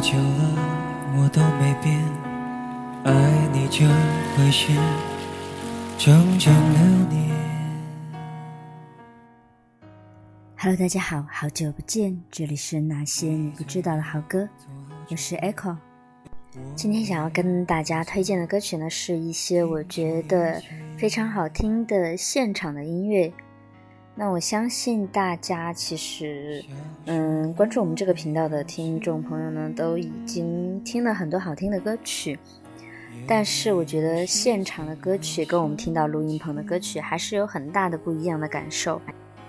[0.00, 1.98] 久了，我都没变，
[3.04, 3.86] 爱你就
[4.36, 4.72] 会是
[5.96, 7.26] 整整六年。
[10.58, 14.48] Hello，大家好，好久不见，这里是那些你不知道的好歌，
[15.10, 15.76] 我是 Echo。
[16.74, 20.62] 今天想要跟大家推荐的歌曲呢，是一些我觉得
[20.96, 23.32] 非常好听的现场的音乐。
[24.18, 26.64] 那我相信大家其实，
[27.04, 32.38] 嗯，关注我们这个频道的听众朋友呢，都已经听了很多好听的歌曲。
[33.26, 38.98] 但是我觉得现场的歌曲跟我们听到录音棚的歌曲还是有很大的不一样的感受。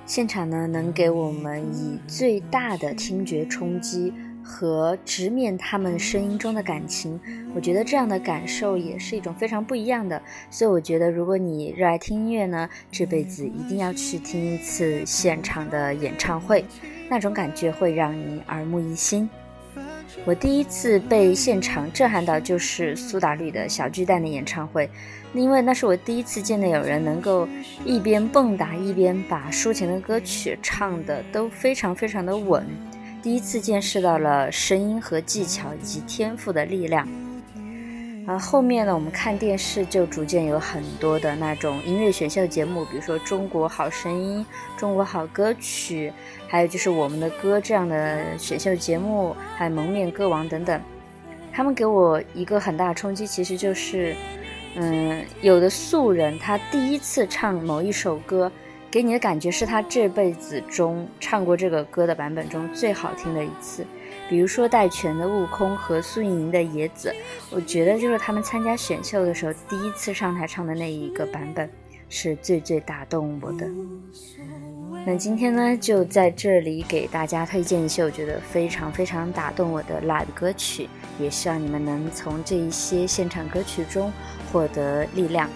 [0.05, 4.13] 现场呢，能给我们以最大的听觉冲击。
[4.47, 7.19] 和直面他们声音中的感情，
[7.53, 10.19] 我觉得这样的感受也是一种非常不一样的。
[10.49, 16.63] 所以我觉得，如果你热爱听音乐呢，这辈子一定要去听一次现场的演唱会，
[17.09, 19.29] 那种感觉会让你耳目一新。
[20.25, 24.89] 我第一次被现场震撼到，就是苏打绿的小巨蛋的演唱会，
[25.33, 27.45] 因为那是我第一次见到有人能够
[27.83, 32.65] 一边蹦跶一边把抒情的歌曲唱的都非常非常的稳。
[33.21, 37.05] 第一次见识到了声音和技巧以及天赋的力量，
[38.25, 44.39] 啊，后面呢，我们看电视就逐渐有很多的那种音乐选秀节目，比如说《中国好声音》
[44.79, 46.09] 《中国好歌曲》，
[46.47, 50.79] 还有就是《我们的歌》这样的选秀节目，还有《蒙面歌王》等等，
[51.51, 54.15] 他们给我一个很大的冲击，其实就是，
[54.75, 58.49] 嗯，有的素人他第一次唱某一首歌。
[58.89, 63.85] 给你的感觉是他这辈子中唱过这个歌的版本中最好听的一次，
[64.29, 67.09] 比如说戴荃的《悟空》和苏运莹的《野子》，
[67.51, 71.69] 我觉得就是他们参加选秀的时候第一次上台唱的那一个版本
[72.07, 73.67] 是最最打动我的。
[75.05, 84.11] 那今天呢，就在这里给大家推荐一些我觉得非常非常打动我的 live 歌曲，也希望你们能从这一些现场歌曲中
[84.51, 85.49] 获得力量。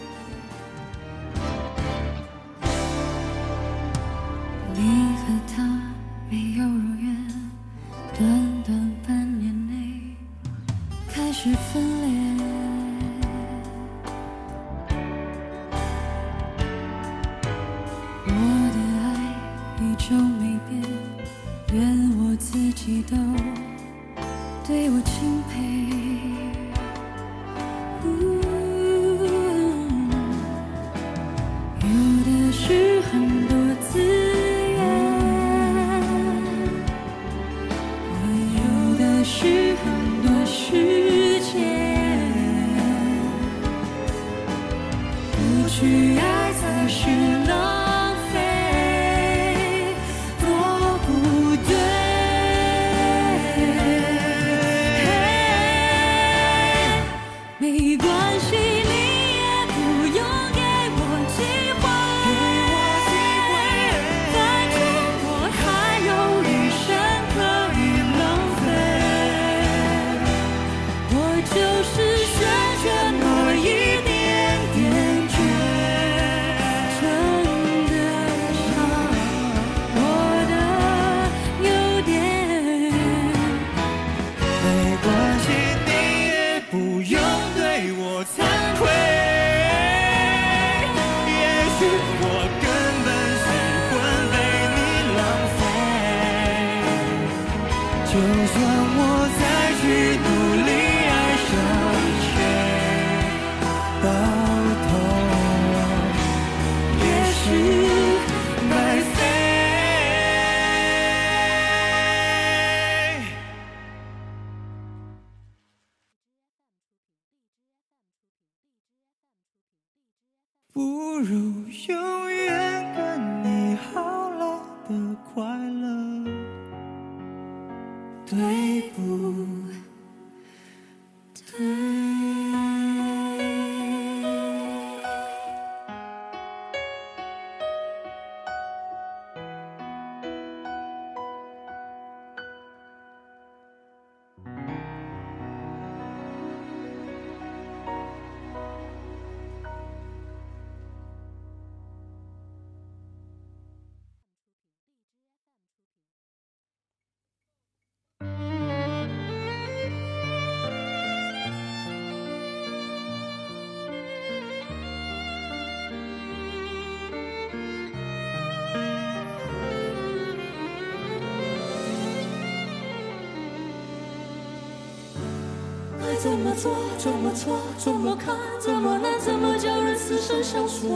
[176.21, 176.71] 怎么做？
[176.99, 177.57] 怎么错？
[177.79, 178.37] 怎么看？
[178.59, 179.19] 怎么难？
[179.19, 180.87] 怎么叫人死生相随？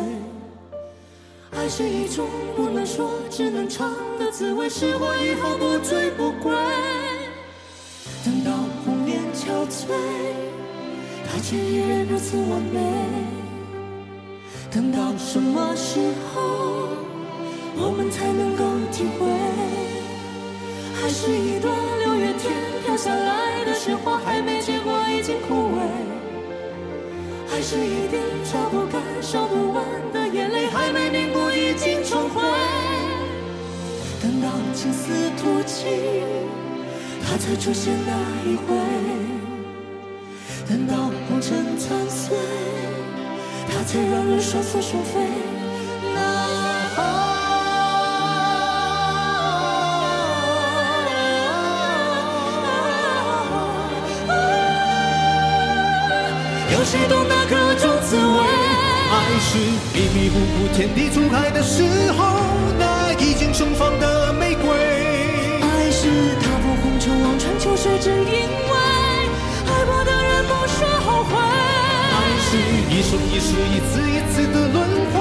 [1.57, 6.53] 爱是一种不能说，只能尝的滋味，试过以后不醉不归。
[8.23, 8.51] 等到
[8.85, 9.89] 红颜憔悴，
[11.27, 12.79] 他却依然如此完美。
[14.69, 16.89] 等到什么时候，
[17.77, 19.25] 我们才能够体会？
[21.01, 22.53] 爱是一段六月天
[22.95, 25.81] 飘下来的雪花，还没结果已经枯萎。
[27.45, 28.15] 还是一滴
[28.45, 29.83] 擦不干、烧不完
[30.13, 32.41] 的眼泪，还没凝固已经成灰。
[34.21, 36.23] 等到青丝吐尽，
[37.21, 38.63] 它才出现那一回。
[40.65, 40.95] 等到
[41.27, 42.37] 红尘残碎，
[43.67, 45.19] 它才让人双宿双飞。
[59.39, 59.57] 是
[59.93, 61.83] 迷迷糊糊天地初开的时
[62.13, 62.39] 候，
[62.77, 64.69] 那已经盛放的玫瑰。
[65.61, 66.07] 爱是
[66.41, 68.73] 踏破红尘望穿秋水，只因为
[69.67, 71.31] 爱过的人不说后悔。
[71.37, 72.57] 爱是
[72.89, 74.77] 一生一世一次一次的轮
[75.13, 75.15] 回，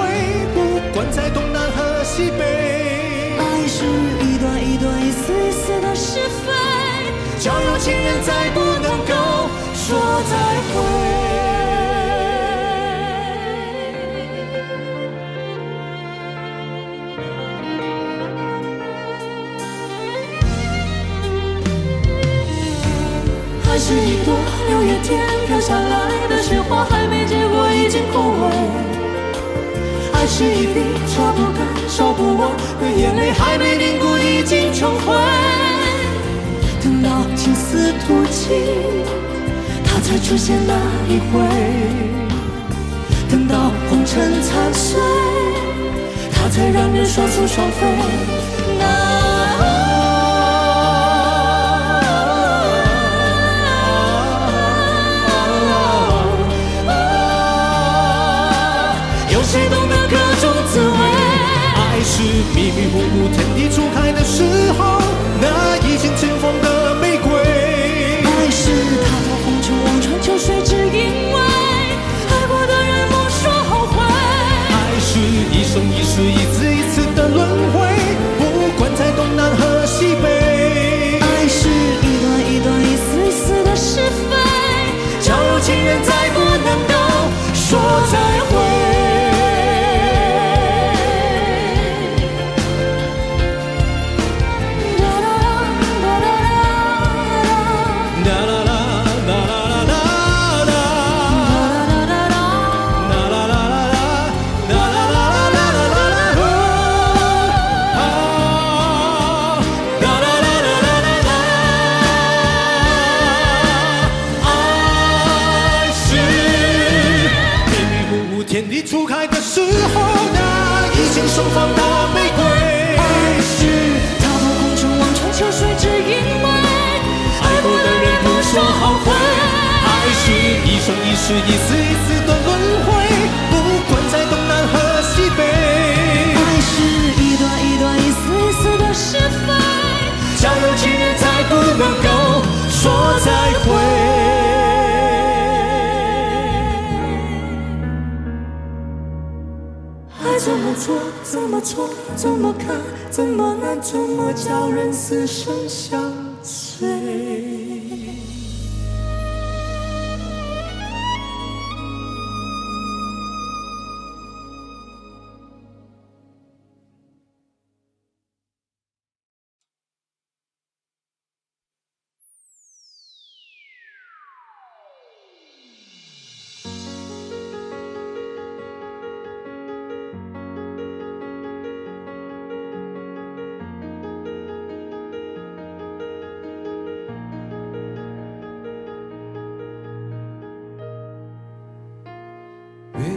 [0.53, 0.57] 不
[0.93, 3.37] 管在东南和西北。
[3.37, 6.51] 爱是一段一段一丝一丝的是非，
[7.39, 9.99] 交有情人再不能够说
[10.29, 10.35] 再
[10.73, 10.75] 会。
[23.87, 24.33] 是一朵
[24.67, 28.49] 六月天飘下来的雪花，还没结果已经枯萎。
[30.11, 32.49] 爱是一滴擦不干、烧不完
[32.81, 35.13] 的眼泪，还没凝固已经成灰。
[36.81, 38.57] 等到青丝吐尽，
[39.85, 40.73] 它才出现那
[41.07, 41.45] 一回。
[43.29, 44.99] 等到红尘残碎，
[46.33, 47.85] 它才让人双宿双飞。
[48.79, 49.14] 有
[62.53, 64.43] 迷迷糊糊天地初开的时
[64.77, 64.99] 候，
[65.41, 67.31] 那已经尘封的玫瑰。
[68.23, 68.71] 爱是
[69.03, 70.54] 踏破红尘望穿秋水，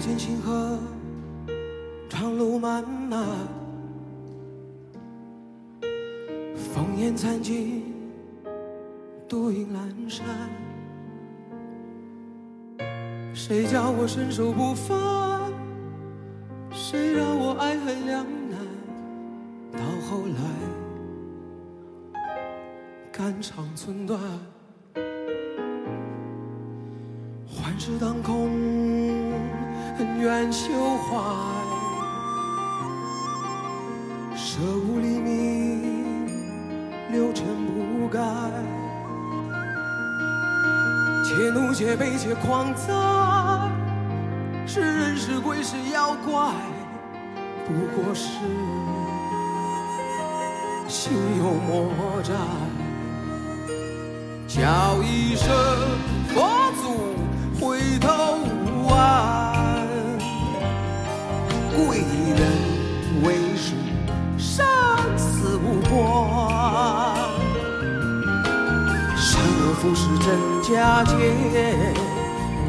[0.09, 0.79] 天星河，
[2.09, 3.29] 长路漫漫，
[6.57, 7.85] 烽烟残尽，
[9.29, 10.25] 独影阑珊。
[13.35, 15.53] 谁叫我身手不凡？
[16.73, 18.59] 谁让我爱恨两难？
[19.73, 20.41] 到后来，
[23.12, 24.19] 肝肠寸断。
[41.50, 42.93] 怒且悲且狂哉，
[44.67, 46.52] 是人是鬼是妖怪，
[47.67, 48.28] 不过是
[50.87, 51.90] 心有魔
[52.23, 52.35] 债。
[54.47, 55.49] 叫一声
[56.35, 57.14] 佛祖，
[57.61, 59.87] 回头无岸，
[61.76, 61.99] 贵
[62.35, 62.40] 人
[63.23, 63.75] 为师，
[64.38, 64.67] 生
[65.17, 67.17] 死无关，
[69.17, 70.58] 善恶浮世真。
[70.71, 71.15] 佳节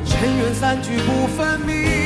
[0.05, 1.98] 尘缘散聚不分明。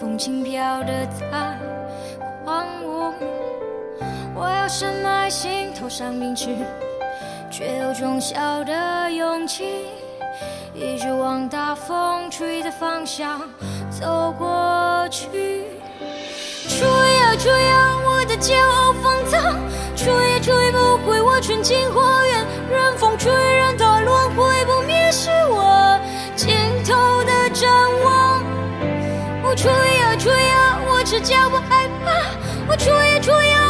[0.00, 1.58] 风轻飘的在
[2.42, 3.12] 狂舞。
[4.34, 6.56] 我要深埋心头上病去，
[7.50, 9.84] 却有种小的勇气，
[10.72, 13.42] 一直往大风吹的方向
[13.90, 15.28] 走过去。
[16.66, 19.38] 吹呀吹呀，我的骄傲放纵，
[19.94, 23.59] 吹也吹不回我纯净花园，任风吹。
[31.10, 32.12] 只叫我害怕，
[32.68, 33.69] 我出也出也。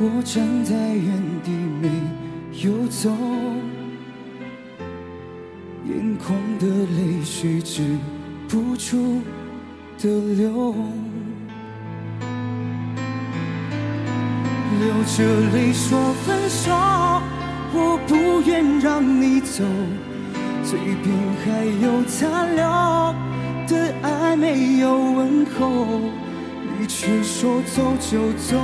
[0.00, 1.50] 我站在原地
[1.82, 1.90] 没
[2.62, 3.10] 有走，
[5.84, 7.98] 眼眶的泪水止
[8.48, 9.20] 不住
[10.00, 10.72] 的流，
[14.78, 16.70] 流着泪说分手，
[17.74, 19.64] 我不愿让你走，
[20.62, 21.12] 嘴边
[21.44, 22.62] 还有残留
[23.66, 25.98] 的爱没有问候，
[26.78, 28.56] 你却说走就走。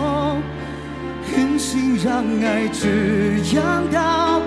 [1.75, 4.41] 狠心让爱这样到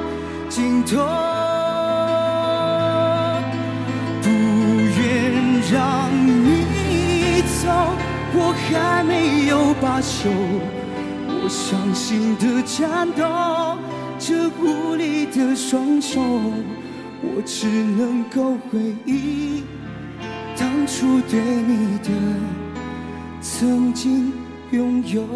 [0.48, 0.96] 尽头，
[4.22, 5.34] 不愿
[5.70, 7.68] 让你走，
[8.34, 10.30] 我还没有罢休。
[11.30, 13.78] 我伤心的颤抖，
[14.18, 16.22] 这无力的双手，
[17.22, 19.64] 我只能够回忆
[20.58, 22.10] 当初对你的
[23.42, 24.32] 曾经
[24.72, 25.28] 拥有。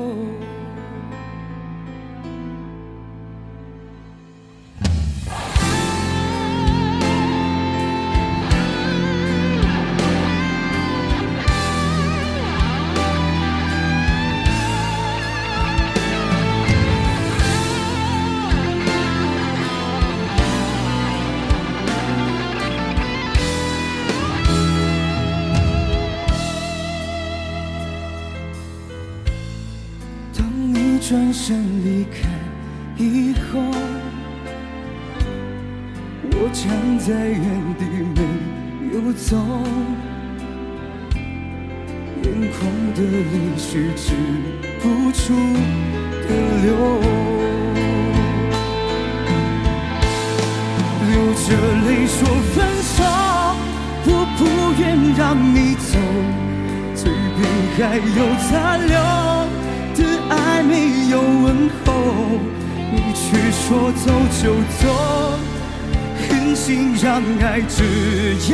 [67.51, 67.83] 爱这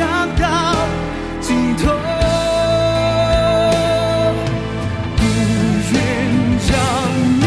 [0.00, 0.74] 样到
[1.40, 1.82] 尽头。
[5.16, 5.22] 不
[5.92, 5.94] 愿
[6.66, 6.74] 让
[7.38, 7.46] 你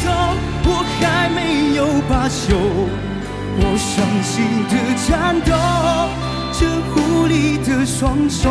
[0.00, 0.06] 走，
[0.62, 0.68] 我
[1.00, 1.38] 还没
[1.74, 2.54] 有罢休，
[3.58, 3.90] 我伤
[4.22, 4.72] 心的
[5.08, 5.08] 颤
[5.40, 5.50] 抖，
[6.52, 6.58] 这
[6.94, 6.96] 无
[7.26, 8.48] 力的双手，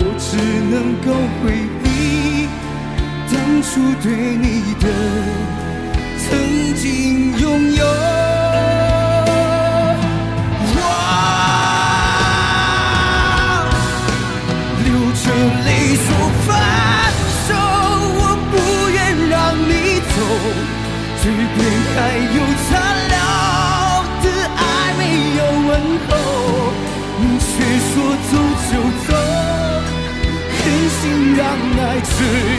[0.00, 0.36] 我只
[0.68, 1.08] 能够
[1.40, 1.42] 回
[1.82, 2.46] 忆。
[3.32, 4.86] 当初对你的
[32.16, 32.53] 是。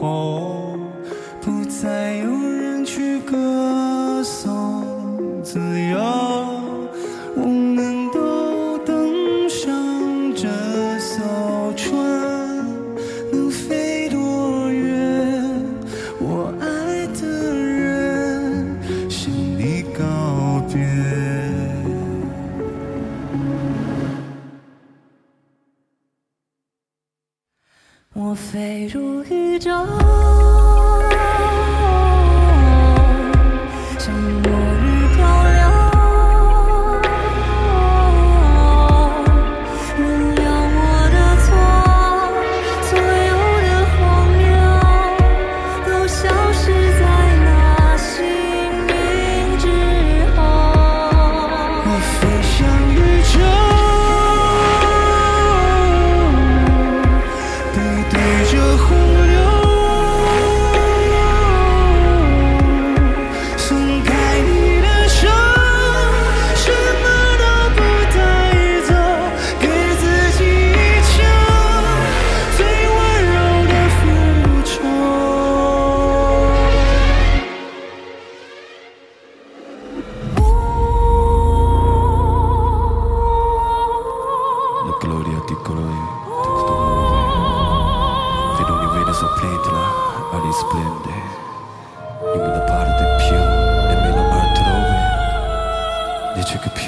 [0.00, 0.69] 红。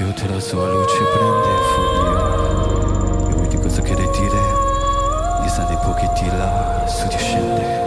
[0.03, 4.41] occhiute la sua luce prende fuori E ogni cosa che le dire,
[5.43, 7.82] gli sale pochi di là, su discende.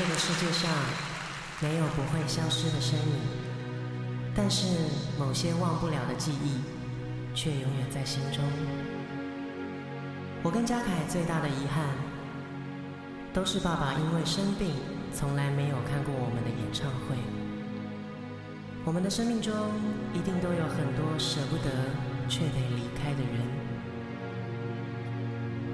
[0.00, 0.70] 这个世界上，
[1.60, 3.20] 没有不会消失的身影，
[4.34, 4.66] 但是
[5.18, 6.62] 某些忘不了的记忆，
[7.34, 8.42] 却永远在心中。
[10.42, 11.84] 我跟嘉凯最大的遗憾，
[13.34, 14.70] 都是爸爸因为生病，
[15.12, 17.14] 从来没有看过我们的演唱会。
[18.86, 19.52] 我们的生命中
[20.14, 21.70] 一定都有很多舍不得
[22.26, 23.44] 却得离开的人。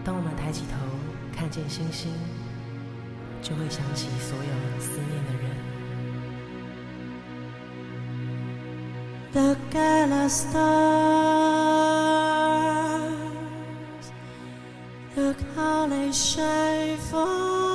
[0.05, 0.77] 当我们抬起头
[1.33, 2.13] 看见星星，
[3.49, 4.45] 就会想起所有
[4.81, 5.47] 思念的人。
[9.35, 10.57] Look at the stars.
[15.15, 17.66] Look how they shine for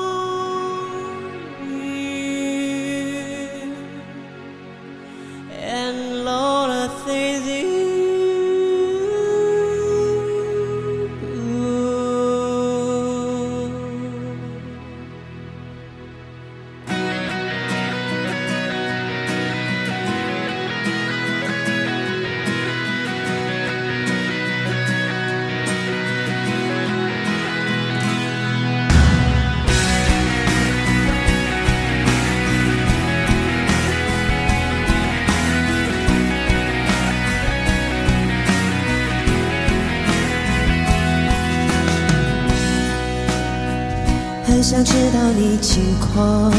[44.71, 46.49] 想知道你近况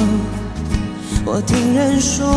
[1.25, 2.29] 我听人说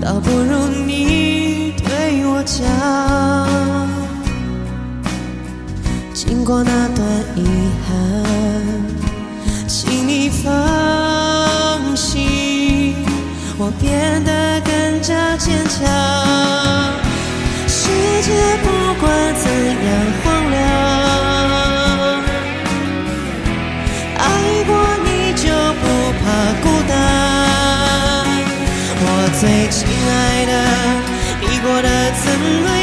[0.00, 2.64] 倒不如你对我讲
[6.14, 7.44] 经过那段遗
[7.84, 8.24] 憾
[9.66, 12.94] 请你放心
[13.58, 15.84] 我变得更加坚强。
[17.66, 17.90] 世
[18.22, 21.27] 界不管怎样荒凉
[26.62, 26.92] 孤单，
[29.00, 29.04] 我
[29.40, 30.52] 最亲爱的，
[31.40, 31.88] 你过得
[32.22, 32.24] 怎
[32.62, 32.77] 么？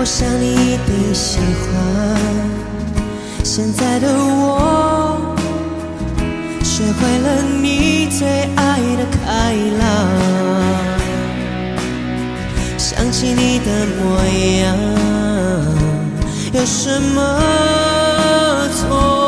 [0.00, 1.68] 我想你一定喜欢
[3.44, 5.36] 现在的我
[6.64, 9.84] 学会了你最爱的开朗。
[12.78, 14.24] 想起你的模
[14.62, 14.74] 样
[16.54, 17.20] 有什么
[18.72, 19.19] 错？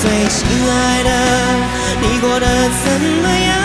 [0.00, 1.10] 最亲爱的
[2.00, 3.57] 你过得怎么样？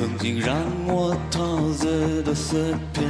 [0.00, 2.58] 曾经让我陶醉的碎
[2.90, 3.04] 片，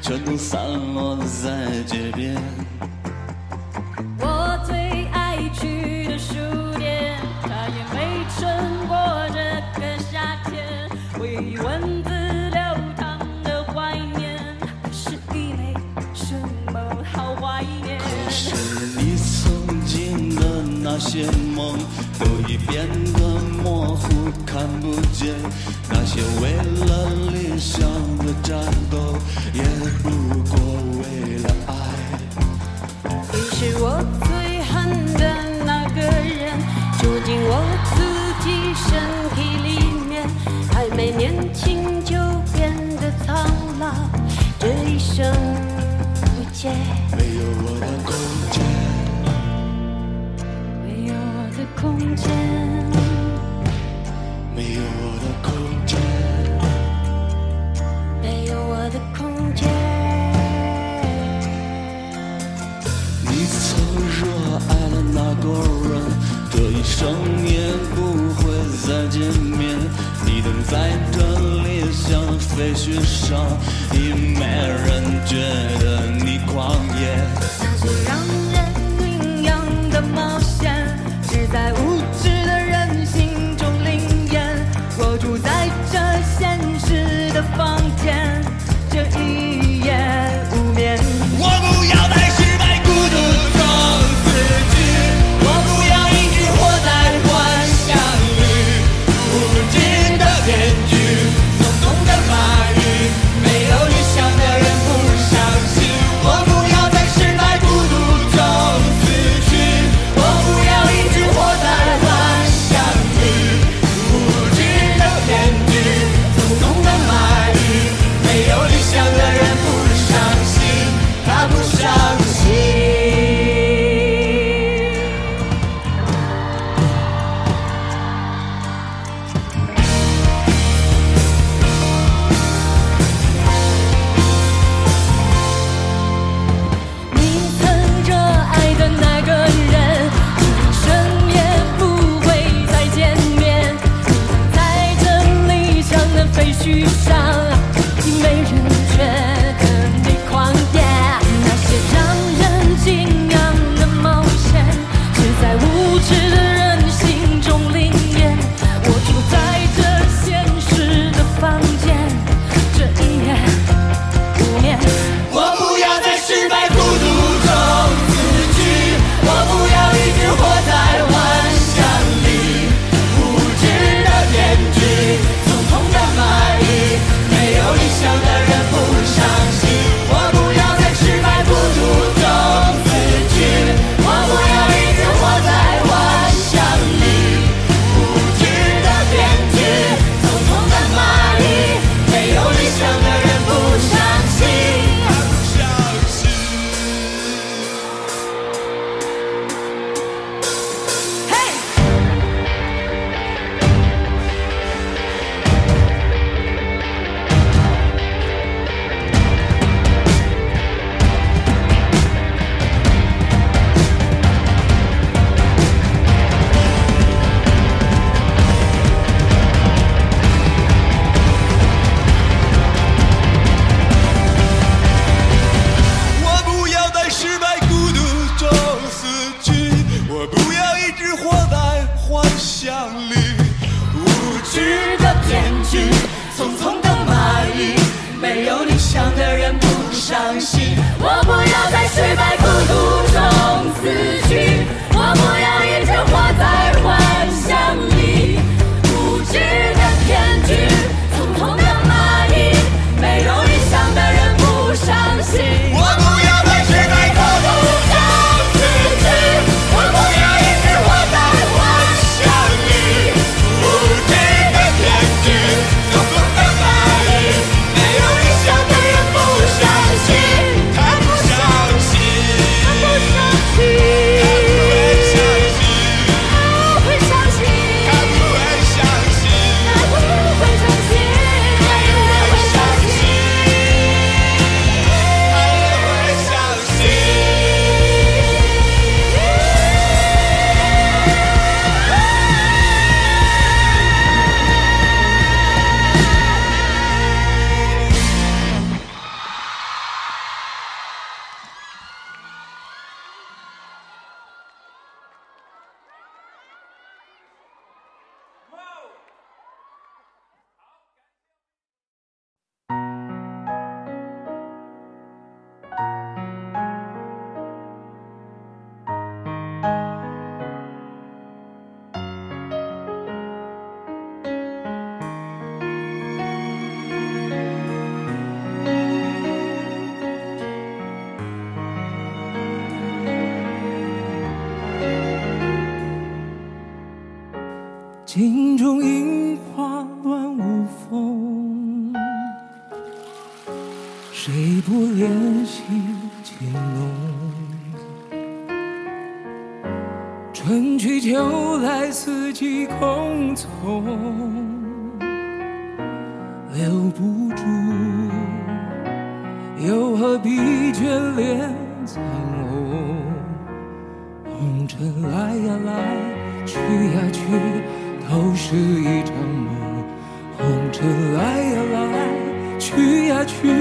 [0.00, 0.58] 全都散
[0.94, 2.34] 落在街边。
[4.18, 6.32] 我最爱去的书
[6.78, 8.96] 店，它也没撑过
[9.28, 10.88] 这个夏天。
[11.18, 12.58] 回忆文字流
[12.96, 14.40] 淌的怀念，
[14.90, 15.74] 是一枚
[16.14, 16.34] 什
[16.72, 18.00] 么好怀念？
[18.30, 18.56] 是
[18.96, 21.78] 你曾经的那些梦，
[22.18, 23.18] 都已变得
[23.62, 24.08] 模糊，
[24.46, 25.34] 看不见。
[25.90, 26.52] 那些为
[26.86, 26.90] 了
[27.32, 27.80] 理想
[28.18, 28.58] 的战
[28.90, 29.16] 斗，
[29.52, 29.62] 也
[30.02, 30.08] 不
[30.48, 30.52] 过
[31.00, 31.02] 为
[31.42, 31.70] 了爱。
[33.32, 33.84] 你是我
[34.24, 34.28] 最
[34.64, 34.74] 恨
[35.14, 35.22] 的
[35.64, 36.58] 那个人，
[36.98, 37.52] 住进我
[37.94, 37.98] 自
[38.44, 38.88] 己身
[39.34, 39.68] 体里
[40.08, 40.12] 面，
[40.72, 42.14] 还没年轻就
[42.54, 42.58] 变
[42.96, 43.28] 得苍
[43.78, 43.84] 老，
[44.58, 45.32] 这一生
[46.20, 46.72] 不见。
[47.16, 48.08] 没有我的空
[48.50, 48.58] 间，
[50.84, 51.80] 没有我的空
[52.16, 52.28] 间，
[66.50, 67.14] 这一生
[67.46, 67.98] 也不
[68.34, 68.52] 会
[68.86, 69.76] 再见面。
[70.24, 71.18] 你等在这
[71.62, 73.44] 里像飞雪上
[73.92, 75.36] 也没人觉
[75.80, 78.39] 得你狂野。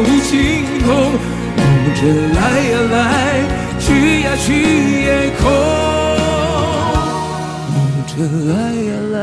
[0.00, 0.88] 无情洞。
[1.56, 1.60] 红
[1.94, 2.00] 尘
[2.34, 2.40] 来
[2.70, 2.96] 呀来，
[3.78, 4.46] 去呀去
[5.02, 5.42] 也空。
[7.68, 7.74] 红
[8.06, 8.12] 尘
[8.48, 9.16] 来呀来，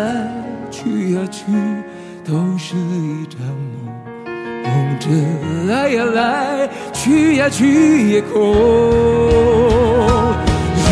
[0.69, 1.41] 去呀去，
[2.25, 3.89] 都是一场梦。
[4.63, 4.67] 红
[4.99, 5.07] 尘
[5.67, 8.29] 来呀来，去呀去也空。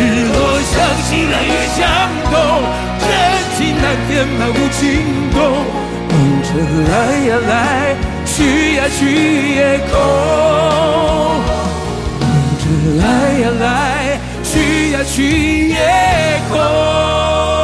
[0.32, 1.78] 落向西来越相
[2.30, 2.32] 同，
[3.00, 3.06] 真
[3.56, 4.78] 情难填满无情
[5.32, 5.36] 洞。
[6.08, 6.12] 红
[6.42, 6.48] 尘
[6.90, 6.92] 来
[7.26, 7.52] 呀来，
[8.38, 9.02] 去呀去
[9.56, 9.98] 也空。
[12.20, 12.22] 红
[12.60, 13.02] 尘来
[13.40, 15.76] 呀来，去呀去也
[16.48, 17.57] 空。